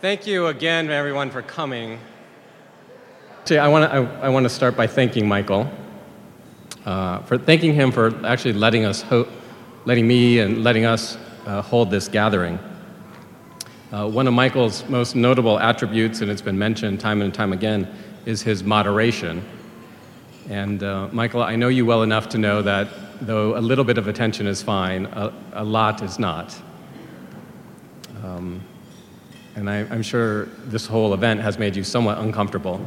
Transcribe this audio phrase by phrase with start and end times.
[0.00, 1.98] Thank you again, everyone, for coming.
[3.40, 5.70] Actually, I want to I, I want to start by thanking Michael
[6.86, 9.28] uh, for thanking him for actually letting us ho-
[9.84, 12.58] letting me and letting us uh, hold this gathering.
[13.92, 17.86] Uh, one of Michael's most notable attributes, and it's been mentioned time and time again,
[18.24, 19.44] is his moderation.
[20.48, 22.88] And uh, Michael, I know you well enough to know that
[23.20, 26.56] though a little bit of attention is fine, a, a lot is not.
[28.24, 28.64] Um,
[29.56, 32.80] and I, I'm sure this whole event has made you somewhat uncomfortable.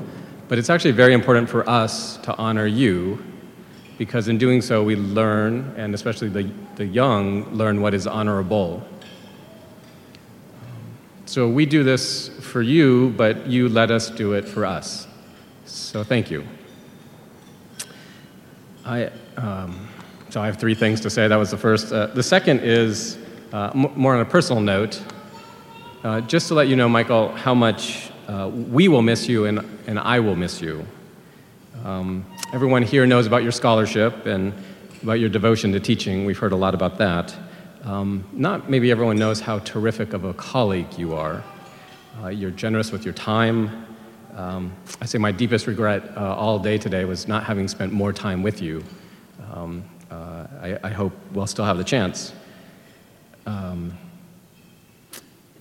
[0.47, 3.23] But it's actually very important for us to honor you
[3.97, 8.83] because in doing so, we learn, and especially the, the young, learn what is honorable.
[11.25, 15.07] So we do this for you, but you let us do it for us.
[15.65, 16.45] So thank you.
[18.85, 19.87] I, um,
[20.29, 21.27] so I have three things to say.
[21.27, 21.93] That was the first.
[21.93, 23.17] Uh, the second is
[23.53, 25.01] uh, m- more on a personal note.
[26.03, 29.59] Uh, just to let you know, Michael, how much uh, we will miss you and,
[29.87, 30.85] and I will miss you.
[31.85, 34.53] Um, everyone here knows about your scholarship and
[35.01, 36.25] about your devotion to teaching.
[36.25, 37.33] We've heard a lot about that.
[37.85, 41.41] Um, not maybe everyone knows how terrific of a colleague you are.
[42.21, 43.85] Uh, you're generous with your time.
[44.35, 48.11] Um, I say my deepest regret uh, all day today was not having spent more
[48.11, 48.83] time with you.
[49.53, 52.33] Um, uh, I, I, hope we'll still have the chance.
[53.45, 53.97] Um,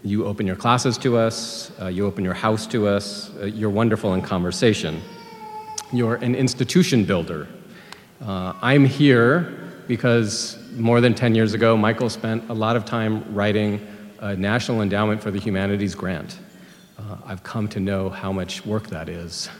[0.04, 3.70] you open your classes to us, uh, you open your house to us, uh, you're
[3.70, 5.00] wonderful in conversation.
[5.92, 7.46] You're an institution builder.
[8.20, 13.34] Uh, I'm here because more than 10 years ago, Michael spent a lot of time
[13.34, 13.86] writing
[14.20, 16.38] a National Endowment for the Humanities grant.
[16.98, 19.50] Uh, I've come to know how much work that is.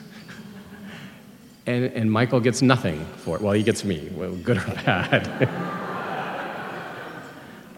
[1.67, 3.41] and, and Michael gets nothing for it.
[3.41, 5.27] Well, he gets me, well, good or bad.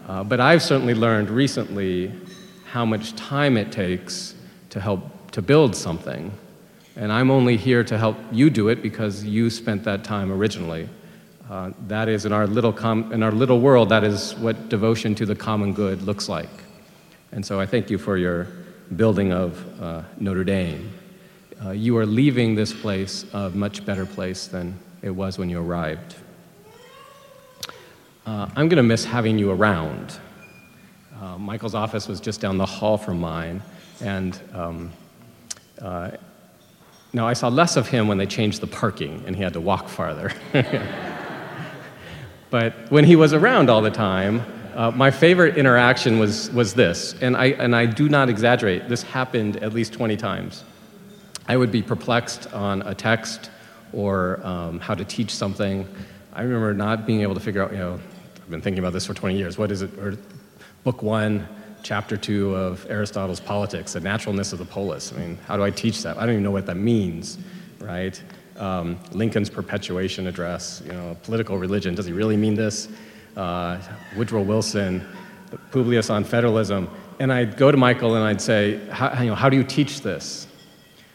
[0.08, 2.12] uh, but I've certainly learned recently
[2.76, 4.34] how much time it takes
[4.68, 6.30] to help to build something.
[6.94, 10.86] And I'm only here to help you do it because you spent that time originally.
[11.48, 15.14] Uh, that is, in our, little com- in our little world, that is what devotion
[15.14, 16.50] to the common good looks like.
[17.32, 18.46] And so I thank you for your
[18.94, 20.92] building of uh, Notre Dame.
[21.64, 25.62] Uh, you are leaving this place a much better place than it was when you
[25.62, 26.14] arrived.
[28.26, 30.20] Uh, I'm going to miss having you around.
[31.20, 33.62] Uh, Michael's office was just down the hall from mine,
[34.00, 34.92] and um,
[35.80, 36.10] uh,
[37.12, 39.60] now I saw less of him when they changed the parking and he had to
[39.60, 40.32] walk farther.
[42.50, 44.42] but when he was around all the time,
[44.74, 49.02] uh, my favorite interaction was, was this, and I, and I do not exaggerate, this
[49.02, 50.64] happened at least 20 times.
[51.48, 53.50] I would be perplexed on a text
[53.94, 55.88] or um, how to teach something.
[56.34, 57.94] I remember not being able to figure out, you know,
[58.36, 59.56] I've been thinking about this for 20 years.
[59.56, 59.98] What is it?
[59.98, 60.18] Or
[60.86, 61.48] book one,
[61.82, 65.12] chapter two of Aristotle's Politics, the naturalness of the polis.
[65.12, 66.16] I mean, how do I teach that?
[66.16, 67.38] I don't even know what that means,
[67.80, 68.22] right?
[68.56, 72.88] Um, Lincoln's perpetuation address, you know, political religion, does he really mean this?
[73.36, 73.80] uh,
[74.16, 75.04] Woodrow Wilson,
[75.72, 79.48] Publius on federalism, and I'd go to Michael and I'd say, how, you know, how
[79.48, 80.46] do you teach this?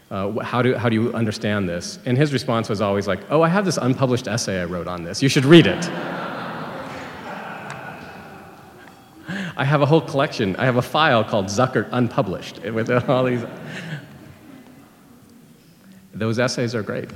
[0.10, 1.98] Uh, how, do, how do you understand this?
[2.06, 5.04] And his response was always like, oh, I have this unpublished essay I wrote on
[5.06, 5.24] this.
[5.24, 5.90] You should read it.
[9.62, 10.56] I have a whole collection.
[10.56, 13.46] I have a file called Zuckert Unpublished with all these.
[16.16, 17.12] Those essays are great.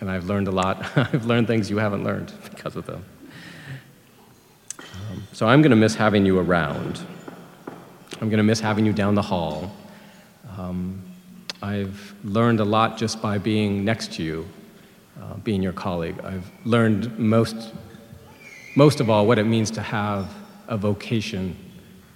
[0.00, 0.86] And I've learned a lot.
[0.96, 3.04] I've learned things you haven't learned because of them.
[4.78, 6.98] Um, so I'm going to miss having you around.
[8.22, 9.70] I'm going to miss having you down the hall.
[10.56, 11.02] Um,
[11.60, 14.48] I've learned a lot just by being next to you,
[15.20, 16.18] uh, being your colleague.
[16.24, 17.74] I've learned most,
[18.74, 20.34] most of all what it means to have
[20.68, 21.56] a vocation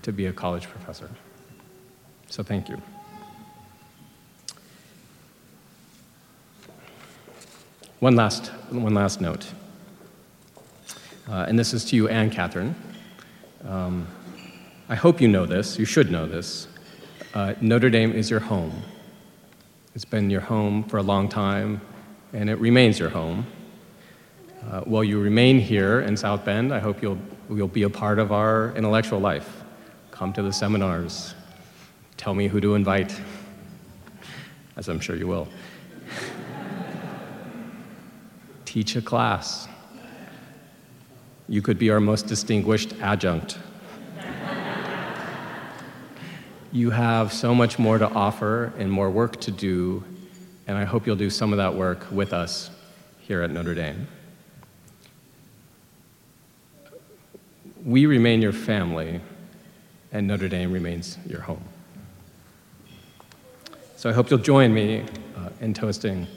[0.02, 1.08] to be a college professor.
[2.28, 2.80] So thank you.
[8.00, 9.46] One last, one last note,
[11.28, 12.74] uh, and this is to you and Catherine.
[13.64, 14.08] Um,
[14.88, 16.66] I hope you know this, you should know this.
[17.32, 18.82] Uh, Notre Dame is your home.
[19.94, 21.80] It's been your home for a long time,
[22.32, 23.46] and it remains your home.
[24.70, 27.18] Uh, while you remain here in South Bend, I hope you'll,
[27.50, 29.62] you'll be a part of our intellectual life.
[30.12, 31.34] Come to the seminars.
[32.16, 33.20] Tell me who to invite,
[34.76, 35.48] as I'm sure you will
[38.64, 39.66] teach a class.
[41.48, 43.58] You could be our most distinguished adjunct.
[46.70, 50.04] you have so much more to offer and more work to do,
[50.66, 52.70] and I hope you'll do some of that work with us
[53.20, 54.06] here at Notre Dame.
[57.84, 59.20] We remain your family,
[60.12, 61.64] and Notre Dame remains your home.
[63.96, 65.04] So I hope you'll join me
[65.36, 66.28] uh, in toasting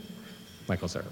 [0.68, 1.06] Michael Zuckert.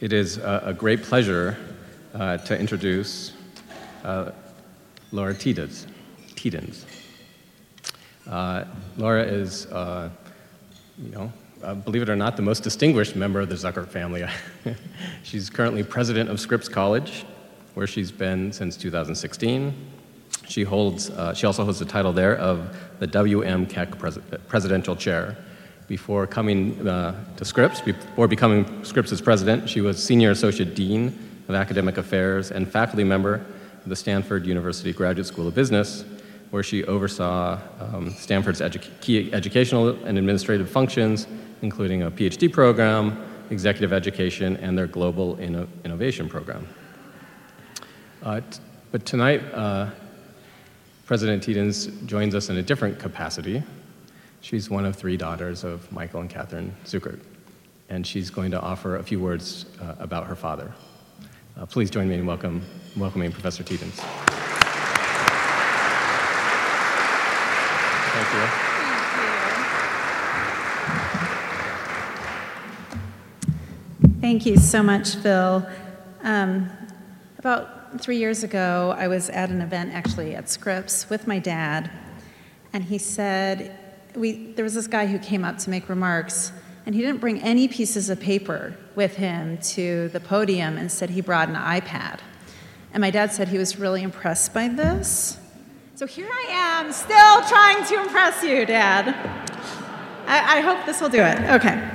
[0.00, 1.56] It is a, a great pleasure
[2.14, 3.32] uh, to introduce
[4.02, 4.32] uh,
[5.12, 5.86] Laura Tiedens.
[6.34, 6.84] Tiedens.
[8.30, 8.64] Uh,
[8.96, 10.08] Laura is, uh,
[11.02, 11.32] you know,
[11.64, 14.24] uh, believe it or not, the most distinguished member of the Zuckert family.
[15.24, 17.26] she's currently president of Scripps College,
[17.74, 19.74] where she's been since 2016.
[20.48, 23.66] She holds, uh, she also holds the title there of the W.M.
[23.66, 24.18] Keck Pres-
[24.48, 25.36] Presidential Chair,
[25.88, 31.08] before coming uh, to Scripps, before becoming Scripps' president, she was Senior Associate Dean
[31.48, 33.44] of Academic Affairs and faculty member
[33.82, 36.04] of the Stanford University Graduate School of Business,
[36.50, 41.26] where she oversaw um, Stanford's edu- key educational and administrative functions,
[41.62, 46.66] including a PhD program, executive education, and their global inno- innovation program.
[48.22, 48.60] Uh, t-
[48.90, 49.90] but tonight, uh,
[51.06, 53.62] President Tiedens joins us in a different capacity.
[54.40, 57.20] She's one of three daughters of Michael and Catherine Zuckert,
[57.88, 60.72] and she's going to offer a few words uh, about her father.
[61.56, 62.62] Uh, please join me in welcome,
[62.96, 64.00] welcoming Professor Tiedens.
[68.20, 68.70] Thank you.
[74.20, 75.66] Thank you so much, Phil.
[76.22, 76.70] Um,
[77.38, 81.90] about three years ago, I was at an event actually at Scripps with my dad,
[82.74, 83.78] and he said,
[84.14, 86.52] we, there was this guy who came up to make remarks,
[86.84, 91.22] and he didn't bring any pieces of paper with him to the podium Instead, he
[91.22, 92.20] brought an iPad.
[92.92, 95.39] And my dad said he was really impressed by this.
[96.00, 99.08] So here I am, still trying to impress you, Dad.
[100.26, 101.38] I, I hope this will do it.
[101.50, 101.90] Okay.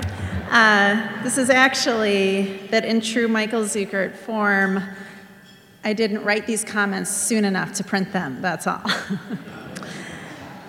[0.52, 4.84] Uh, this is actually that in true Michael Zuckert form,
[5.84, 8.84] I didn't write these comments soon enough to print them, that's all.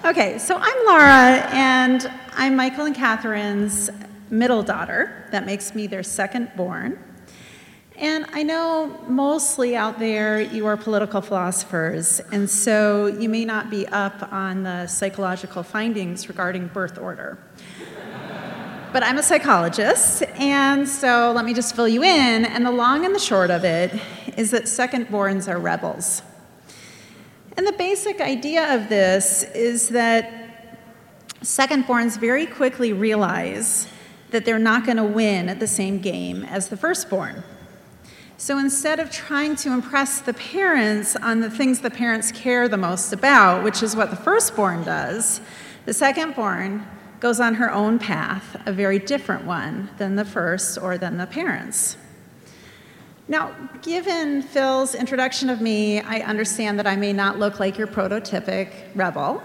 [0.06, 3.90] Okay, so I'm Laura, and I'm Michael and Catherine's
[4.30, 5.26] middle daughter.
[5.32, 6.96] That makes me their second born.
[7.98, 13.70] And I know mostly out there you are political philosophers, and so you may not
[13.70, 17.38] be up on the psychological findings regarding birth order.
[18.92, 22.44] but I'm a psychologist, and so let me just fill you in.
[22.44, 23.98] And the long and the short of it
[24.36, 26.20] is that secondborns are rebels.
[27.56, 30.78] And the basic idea of this is that
[31.40, 33.88] secondborns very quickly realize
[34.32, 37.42] that they're not going to win at the same game as the firstborn.
[38.38, 42.76] So instead of trying to impress the parents on the things the parents care the
[42.76, 45.40] most about, which is what the firstborn does,
[45.86, 46.84] the secondborn
[47.18, 51.26] goes on her own path, a very different one than the first or than the
[51.26, 51.96] parents.
[53.26, 57.86] Now, given Phil's introduction of me, I understand that I may not look like your
[57.86, 59.42] prototypic rebel,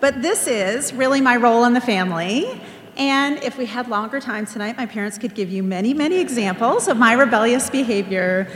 [0.00, 2.60] but this is really my role in the family.
[2.98, 6.88] And if we had longer time tonight, my parents could give you many, many examples
[6.88, 8.50] of my rebellious behavior.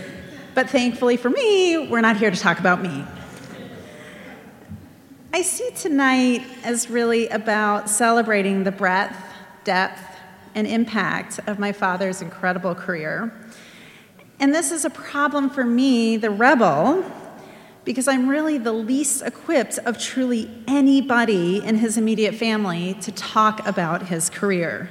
[0.55, 3.05] But thankfully for me, we're not here to talk about me.
[5.33, 9.17] I see tonight as really about celebrating the breadth,
[9.65, 10.03] depth,
[10.55, 13.32] and impact of my father's incredible career
[14.43, 17.05] and this is a problem for me, the rebel,
[17.84, 23.67] because I'm really the least equipped of truly anybody in his immediate family to talk
[23.67, 24.91] about his career.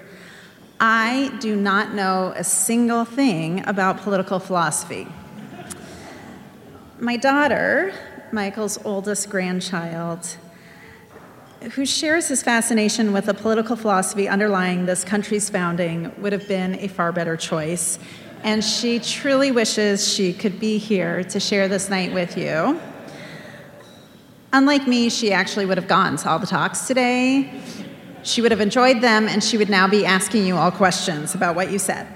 [0.79, 5.07] I do not know a single thing about political philosophy.
[6.99, 7.93] My daughter,
[8.31, 10.37] Michael's oldest grandchild,
[11.73, 16.75] who shares his fascination with the political philosophy underlying this country's founding, would have been
[16.79, 17.99] a far better choice
[18.43, 22.79] and she truly wishes she could be here to share this night with you.
[24.53, 27.61] Unlike me, she actually would have gone to all the talks today.
[28.23, 31.55] She would have enjoyed them, and she would now be asking you all questions about
[31.55, 32.07] what you said.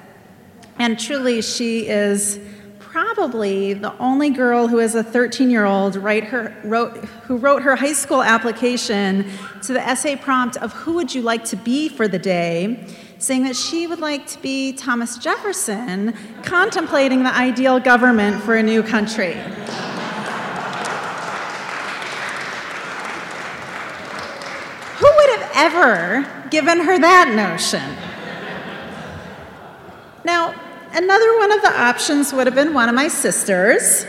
[0.78, 2.40] And truly, she is
[2.80, 8.24] probably the only girl who is a 13 year old who wrote her high school
[8.24, 9.30] application
[9.62, 13.44] to the essay prompt of who would you like to be for the day saying
[13.44, 18.84] that she would like to be Thomas Jefferson, contemplating the ideal government for a new
[18.84, 19.34] country.
[24.98, 27.96] Who would have ever given her that notion?
[30.24, 30.54] Now,
[30.94, 34.06] another one of the options would have been one of my sisters.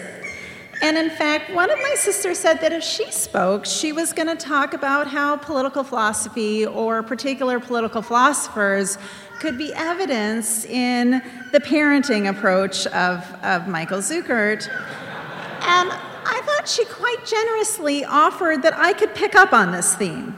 [0.82, 4.28] And in fact, one of my sisters said that if she spoke, she was going
[4.28, 8.98] to talk about how political philosophy or particular political philosophers
[9.40, 14.68] could be evidence in the parenting approach of, of Michael Zuckert.
[14.68, 20.36] And I thought she quite generously offered that I could pick up on this theme.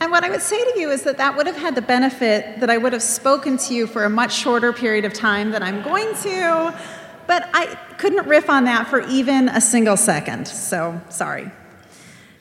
[0.00, 2.60] And what I would say to you is that that would have had the benefit
[2.60, 5.62] that I would have spoken to you for a much shorter period of time than
[5.62, 6.74] I'm going to,
[7.30, 11.48] but I couldn't riff on that for even a single second, so sorry.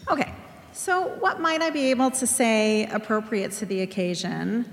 [0.09, 0.33] Okay,
[0.73, 4.65] so what might I be able to say appropriate to the occasion?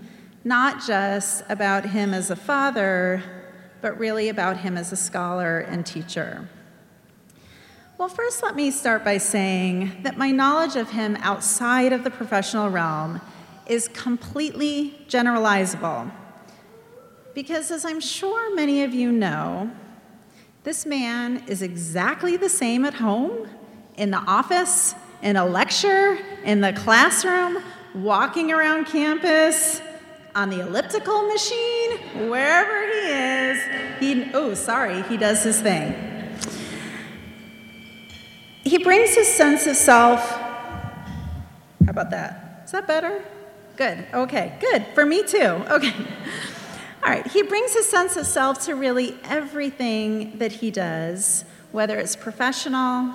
[0.43, 3.23] Not just about him as a father,
[3.83, 6.49] but really about him as a scholar and teacher.
[7.99, 12.11] Well, first, let me start by saying that my knowledge of him outside of the
[12.11, 13.21] professional realm
[13.67, 16.11] is completely generalizable.
[17.35, 19.71] Because, as I'm sure many of you know,
[20.67, 23.49] this man is exactly the same at home,
[23.97, 27.63] in the office, in a lecture, in the classroom,
[27.95, 29.81] walking around campus,
[30.35, 31.93] on the elliptical machine,
[32.29, 33.63] wherever he is.
[34.01, 36.17] He, oh, sorry, he does his thing
[38.67, 40.29] he brings his sense of self.
[40.29, 42.63] How about that?
[42.65, 43.23] Is that better?
[43.77, 44.05] Good.
[44.13, 44.85] Okay, good.
[44.93, 45.39] For me too.
[45.39, 45.95] Okay.
[47.07, 47.27] All right.
[47.27, 53.13] He brings his sense of self to really everything that he does, whether it's professional,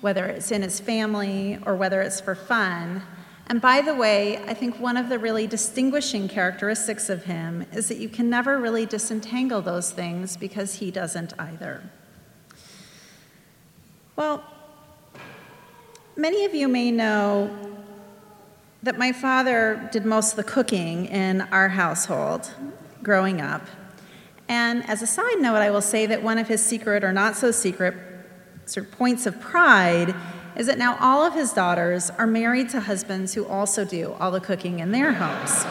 [0.00, 3.02] whether it's in his family, or whether it's for fun.
[3.48, 7.88] And by the way, I think one of the really distinguishing characteristics of him is
[7.88, 11.82] that you can never really disentangle those things because he doesn't either.
[14.14, 14.44] Well,
[16.16, 17.50] Many of you may know
[18.82, 22.52] that my father did most of the cooking in our household
[23.02, 23.66] growing up.
[24.48, 27.36] And as a side note, I will say that one of his secret or not
[27.36, 27.94] so secret
[28.66, 30.14] sort of points of pride
[30.56, 34.30] is that now all of his daughters are married to husbands who also do all
[34.30, 35.64] the cooking in their homes.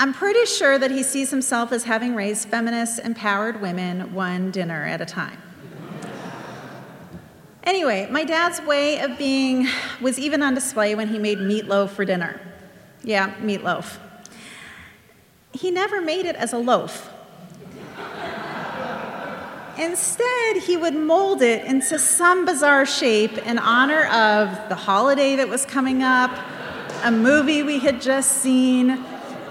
[0.00, 4.84] I'm pretty sure that he sees himself as having raised feminist, empowered women one dinner
[4.84, 5.42] at a time.
[7.64, 9.66] Anyway, my dad's way of being
[10.00, 12.40] was even on display when he made meatloaf for dinner.
[13.02, 13.98] Yeah, meatloaf.
[15.52, 17.10] He never made it as a loaf.
[19.78, 25.48] Instead, he would mold it into some bizarre shape in honor of the holiday that
[25.48, 26.36] was coming up,
[27.04, 29.04] a movie we had just seen,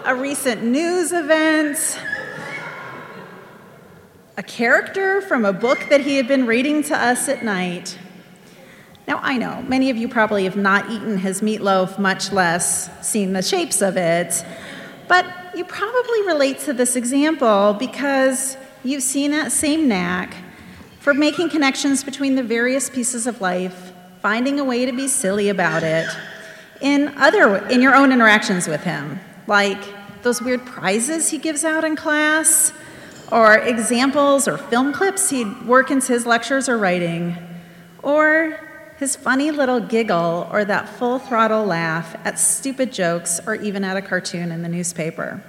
[0.03, 1.97] a recent news event,
[4.37, 7.97] a character from a book that he had been reading to us at night.
[9.07, 13.33] Now, I know many of you probably have not eaten his meatloaf, much less seen
[13.33, 14.45] the shapes of it,
[15.07, 15.25] but
[15.55, 20.35] you probably relate to this example because you've seen that same knack
[20.99, 23.91] for making connections between the various pieces of life,
[24.21, 26.07] finding a way to be silly about it
[26.81, 29.81] in other in your own interactions with him, like
[30.21, 32.71] those weird prizes he gives out in class,
[33.31, 37.35] or examples or film clips he'd work into his lectures or writing,
[38.03, 38.59] or
[38.97, 43.95] his funny little giggle or that full throttle laugh at stupid jokes or even at
[43.95, 45.43] a cartoon in the newspaper.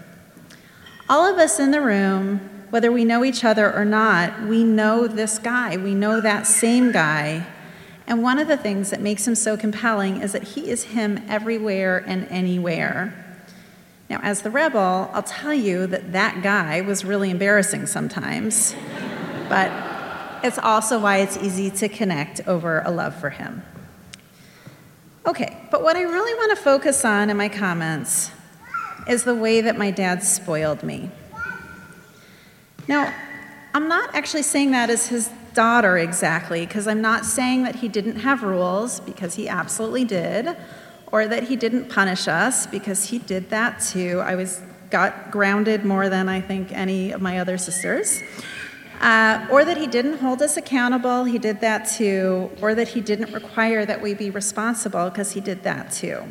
[1.08, 5.06] All of us in the room, whether we know each other or not, we know
[5.06, 5.76] this guy.
[5.78, 7.46] We know that same guy.
[8.06, 11.24] And one of the things that makes him so compelling is that he is him
[11.28, 13.27] everywhere and anywhere.
[14.10, 18.74] Now, as the rebel, I'll tell you that that guy was really embarrassing sometimes,
[19.48, 19.70] but
[20.42, 23.62] it's also why it's easy to connect over a love for him.
[25.26, 28.30] Okay, but what I really want to focus on in my comments
[29.06, 31.10] is the way that my dad spoiled me.
[32.86, 33.12] Now,
[33.74, 37.88] I'm not actually saying that as his daughter exactly, because I'm not saying that he
[37.88, 40.56] didn't have rules, because he absolutely did
[41.12, 44.20] or that he didn't punish us because he did that too.
[44.24, 44.60] I was
[44.90, 48.22] got grounded more than I think any of my other sisters.
[49.00, 52.50] Uh, or that he didn't hold us accountable, he did that too.
[52.60, 56.24] Or that he didn't require that we be responsible because he did that too.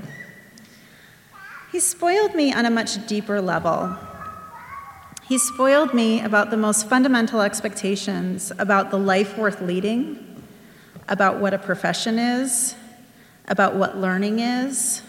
[1.71, 3.95] He spoiled me on a much deeper level.
[5.27, 10.41] He spoiled me about the most fundamental expectations about the life worth leading,
[11.09, 12.75] about what a profession is,
[13.47, 15.01] about what learning is,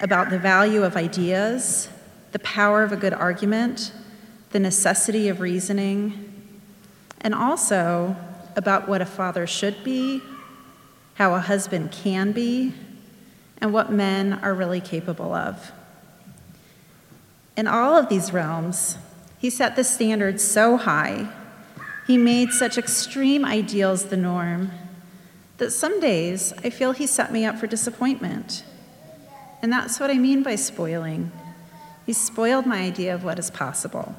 [0.00, 1.88] about the value of ideas,
[2.32, 3.92] the power of a good argument,
[4.50, 6.32] the necessity of reasoning,
[7.20, 8.16] and also
[8.56, 10.22] about what a father should be,
[11.14, 12.72] how a husband can be,
[13.60, 15.72] and what men are really capable of.
[17.56, 18.96] In all of these realms,
[19.38, 21.28] He set the standard so high,
[22.08, 24.70] he made such extreme ideals the norm,
[25.58, 28.64] that some days I feel he set me up for disappointment.
[29.60, 31.30] And that's what I mean by spoiling.
[32.06, 34.14] He spoiled my idea of what is possible.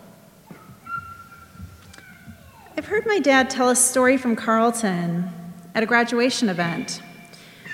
[2.77, 5.29] I've heard my dad tell a story from Carleton
[5.74, 7.01] at a graduation event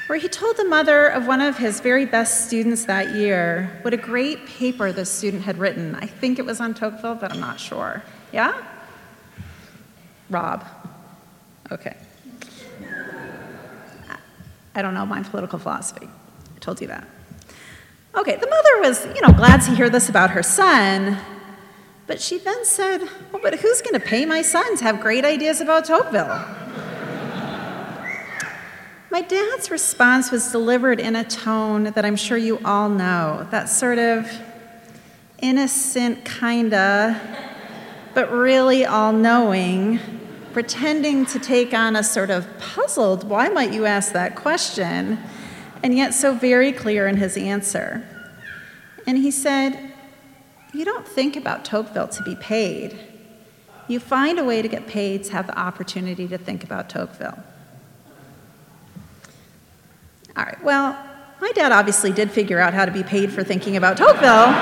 [0.08, 3.94] where he told the mother of one of his very best students that year what
[3.94, 5.96] a great paper the student had written.
[5.96, 8.04] I think it was on Tocqueville, but I'm not sure.
[8.32, 8.64] Yeah?
[10.30, 10.66] Rob.
[11.72, 11.96] Okay.
[14.76, 16.08] I don't know my political philosophy.
[16.56, 17.08] I told you that.
[18.14, 21.18] Okay, the mother was, you know, glad to hear this about her son,
[22.08, 23.02] but she then said,
[23.32, 26.46] Well, but who's going to pay my son to have great ideas about Tocqueville?
[29.12, 33.70] My dad's response was delivered in a tone that I'm sure you all know that
[33.70, 34.30] sort of
[35.40, 37.20] innocent, kinda,
[38.14, 40.00] but really all knowing,
[40.56, 45.20] pretending to take on a sort of puzzled, why might you ask that question?
[45.84, 48.08] And yet so very clear in his answer.
[49.06, 49.92] And he said,
[50.74, 52.98] You don't think about Tocqueville to be paid.
[53.90, 57.44] You find a way to get paid to have the opportunity to think about Tocqueville.
[60.38, 60.98] All right, well,
[61.42, 64.56] my dad obviously did figure out how to be paid for thinking about Tocqueville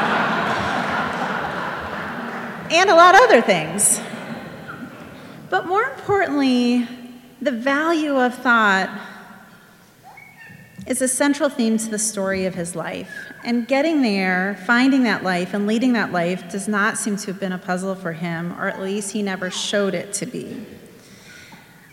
[2.71, 4.01] and a lot of other things.
[5.53, 6.87] But more importantly,
[7.39, 8.89] the value of thought
[10.87, 13.11] is a central theme to the story of his life.
[13.43, 17.39] And getting there, finding that life, and leading that life does not seem to have
[17.39, 20.65] been a puzzle for him, or at least he never showed it to be.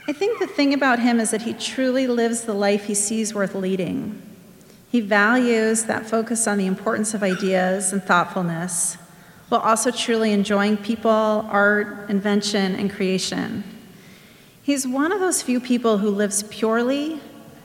[0.08, 3.34] I think the thing about him is that he truly lives the life he sees
[3.34, 4.22] worth leading.
[4.90, 8.96] He values that focus on the importance of ideas and thoughtfulness,
[9.50, 13.64] while also truly enjoying people, art, invention, and creation.
[14.62, 17.20] He's one of those few people who lives purely,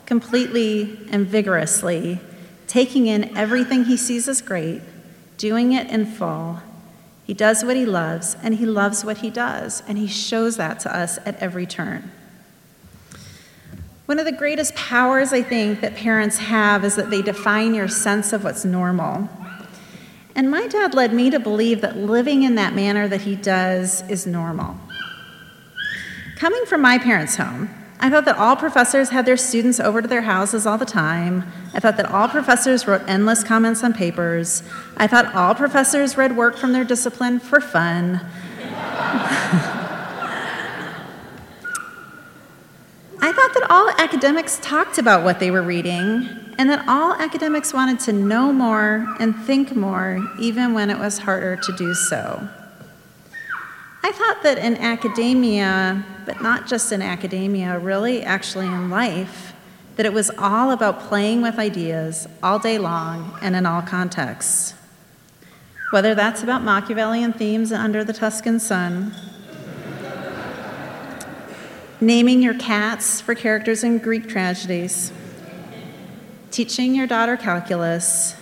[0.07, 2.19] completely, and vigorously,
[2.65, 4.81] taking in everything he sees as great,
[5.37, 6.59] doing it in full.
[7.23, 10.79] He does what he loves, and he loves what he does, and he shows that
[10.81, 12.11] to us at every turn.
[14.07, 17.87] One of the greatest powers I think that parents have is that they define your
[17.87, 19.29] sense of what's normal.
[20.35, 24.07] And my dad led me to believe that living in that manner that he does
[24.09, 24.77] is normal.
[26.35, 27.69] Coming from my parents' home,
[28.01, 31.49] I thought that all professors had their students over to their houses all the time.
[31.73, 34.61] I thought that all professors wrote endless comments on papers.
[34.97, 38.19] I thought all professors read work from their discipline for fun.
[43.21, 47.73] I thought that all academics talked about what they were reading, and that all academics
[47.73, 52.47] wanted to know more and think more, even when it was harder to do so.
[54.03, 59.53] I thought that in academia, but not just in academia, really actually in life,
[59.95, 64.75] that it was all about playing with ideas all day long and in all contexts.
[65.91, 69.13] Whether that's about Machiavellian themes under the Tuscan sun,
[72.01, 75.11] naming your cats for characters in Greek tragedies,
[76.55, 78.33] teaching your daughter calculus,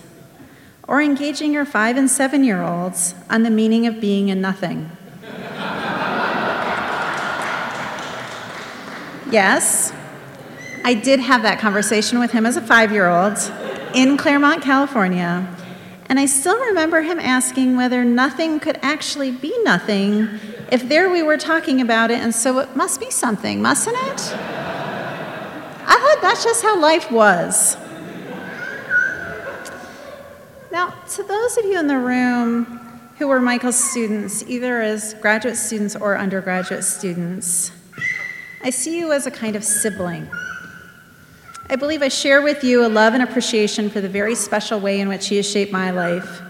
[0.87, 4.87] or engaging your five and seven year olds on the meaning of being and nothing.
[9.31, 9.91] yes,
[10.85, 13.35] I did have that conversation with him as a five year old
[13.95, 15.47] in Claremont, California,
[16.05, 20.39] and I still remember him asking whether nothing could actually be nothing
[20.71, 24.21] if there we were talking about it, and so it must be something, mustn't it?
[25.85, 27.75] I thought that's just how life was.
[30.73, 32.65] Now, to those of you in the room
[33.19, 37.71] who were Michael's students, either as graduate students or undergraduate students,
[38.63, 40.27] I see you as a kind of sibling.
[41.69, 44.99] I believe I share with you a love and appreciation for the very special way
[44.99, 46.41] in which he has shaped my life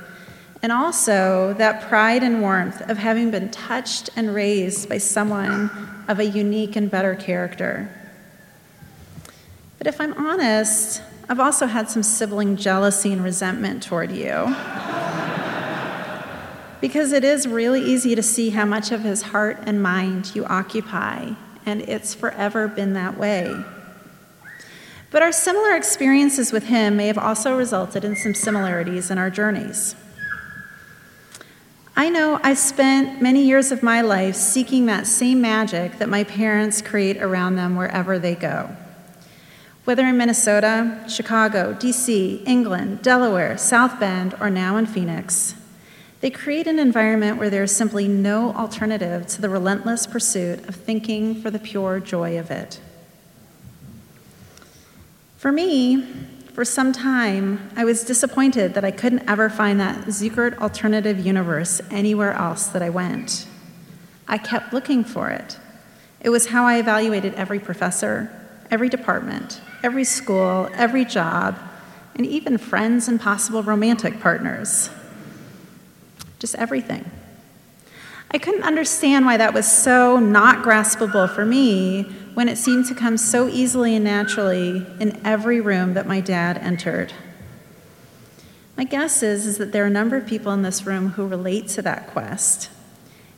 [0.62, 5.70] and also that pride and warmth of having been touched and raised by someone
[6.08, 7.94] of a unique and better character.
[9.80, 14.56] But if I'm honest, I've also had some sibling jealousy and resentment toward you.
[16.82, 20.44] because it is really easy to see how much of his heart and mind you
[20.44, 21.32] occupy,
[21.66, 23.56] and it's forever been that way.
[25.10, 29.30] But our similar experiences with him may have also resulted in some similarities in our
[29.30, 29.96] journeys.
[31.96, 36.26] I know I spent many years of my life seeking that same magic that my
[36.26, 38.76] parents create around them wherever they go.
[39.86, 45.56] Whether in Minnesota, Chicago, DC, England, Delaware, South Bend, or now in Phoenix,
[46.24, 50.76] They create an environment where there is simply no alternative to the relentless pursuit of
[50.76, 52.80] thinking for the pure joy of it.
[55.36, 56.02] For me,
[56.54, 61.82] for some time, I was disappointed that I couldn't ever find that Zuckert alternative universe
[61.92, 63.46] anywhere else that I went.
[64.26, 65.60] I kept looking for it.
[66.22, 68.32] It was how I evaluated every professor,
[68.74, 71.58] every department, every school, every job,
[72.16, 74.90] and even friends and possible romantic partners
[76.44, 77.10] just everything.
[78.32, 82.96] I couldn't understand why that was so not graspable for me when it seemed to
[82.96, 87.14] come so easily and naturally in every room that my dad entered.
[88.76, 91.26] My guess is, is that there are a number of people in this room who
[91.26, 92.70] relate to that quest,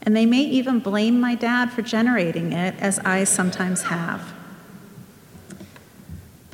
[0.01, 4.33] and they may even blame my dad for generating it, as I sometimes have.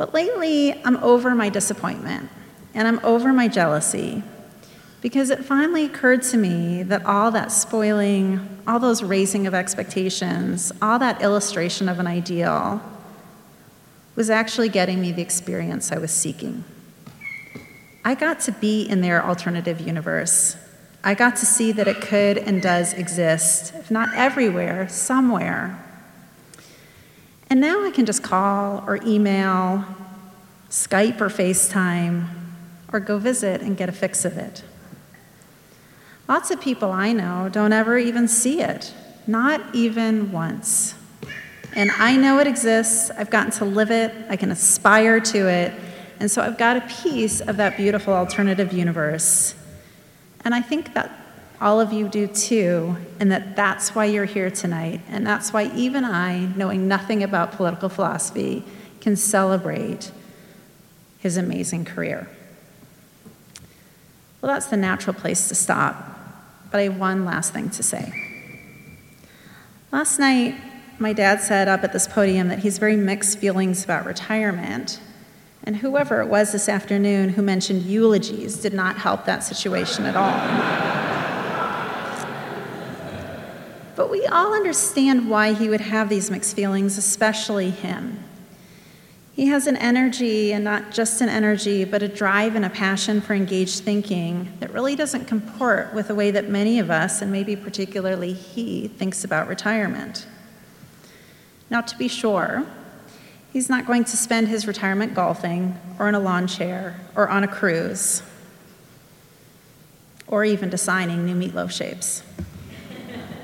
[0.02, 2.28] But lately, I'm over my disappointment,
[2.74, 4.24] and I'm over my jealousy,
[5.00, 10.72] because it finally occurred to me that all that spoiling, all those raising of expectations,
[10.82, 12.82] all that illustration of an ideal
[14.16, 16.64] was actually getting me the experience I was seeking.
[18.04, 20.56] I got to be in their alternative universe.
[21.04, 25.80] I got to see that it could and does exist, if not everywhere, somewhere.
[27.52, 29.84] And now I can just call or email,
[30.70, 32.26] Skype or FaceTime,
[32.94, 34.64] or go visit and get a fix of it.
[36.30, 38.94] Lots of people I know don't ever even see it,
[39.28, 40.96] not even once.
[41.76, 45.74] And I know it exists, I've gotten to live it, I can aspire to it,
[46.22, 49.56] and so I've got a piece of that beautiful alternative universe.
[50.46, 51.21] And I think that
[51.62, 55.72] all of you do too, and that that's why you're here tonight, and that's why
[55.76, 58.66] even I, knowing nothing about political philosophy,
[59.00, 60.12] can celebrate
[61.20, 62.28] his amazing career.
[64.42, 66.08] Well, that's the natural place to stop.
[66.72, 68.12] But I have one last thing to say.
[69.92, 70.56] Last night,
[71.00, 75.00] my dad said up at this podium that he's very mixed feelings about retirement.
[75.64, 80.16] And whoever it was this afternoon who mentioned eulogies did not help that situation at
[80.16, 80.91] all.
[84.02, 88.18] But we all understand why he would have these mixed feelings, especially him.
[89.34, 93.22] He has an energy, and not just an energy, but a drive and a passion
[93.22, 97.32] for engaged thinking that really doesn't comport with the way that many of us, and
[97.32, 100.26] maybe particularly he, thinks about retirement.
[101.70, 102.66] Now, to be sure,
[103.54, 107.44] he's not going to spend his retirement golfing, or in a lawn chair, or on
[107.44, 108.24] a cruise,
[110.26, 112.24] or even designing new meatloaf shapes.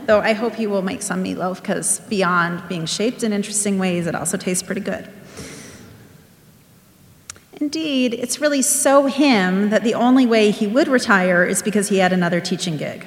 [0.08, 4.08] Though I hope he will make some meatloaf because beyond being shaped in interesting ways,
[4.08, 5.10] it also tastes pretty good.
[7.60, 11.98] Indeed, it's really so him that the only way he would retire is because he
[11.98, 13.06] had another teaching gig.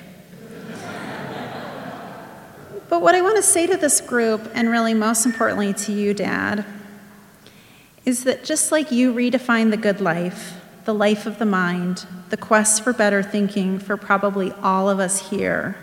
[2.90, 6.12] but what I want to say to this group, and really most importantly to you,
[6.12, 6.66] Dad,
[8.04, 12.36] is that just like you redefine the good life, the life of the mind, the
[12.36, 15.76] quest for better thinking for probably all of us here,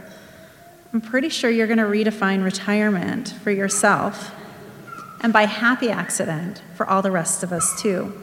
[0.94, 4.32] I'm pretty sure you're going to redefine retirement for yourself,
[5.22, 8.14] and by happy accident, for all the rest of us too.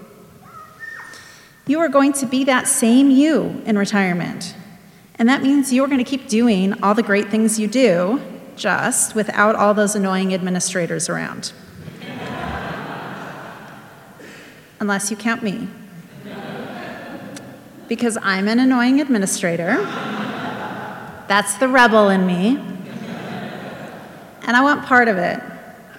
[1.67, 4.55] You are going to be that same you in retirement.
[5.19, 8.21] And that means you're going to keep doing all the great things you do,
[8.57, 11.53] just without all those annoying administrators around.
[14.81, 15.69] Unless you count me.
[17.89, 20.14] Because I'm an annoying administrator.
[21.27, 22.57] That's the rebel in me.
[24.47, 25.41] And I want part of it.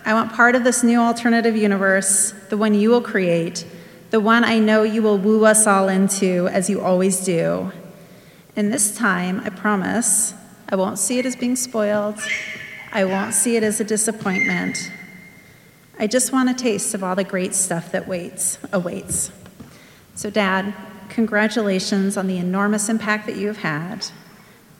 [0.05, 3.65] I want part of this new alternative universe, the one you will create,
[4.11, 7.71] the one I know you will woo us all into, as you always do.
[8.55, 10.35] And this time, I promise,
[10.69, 12.19] I won't see it as being spoiled.
[12.91, 14.91] I won't see it as a disappointment.
[15.97, 19.31] I just want a taste of all the great stuff that waits, awaits.
[20.13, 20.73] So, Dad,
[21.09, 24.05] congratulations on the enormous impact that you have had.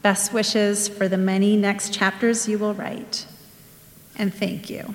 [0.06, 3.26] Best wishes for the many next chapters you will write.
[4.16, 4.94] And thank you.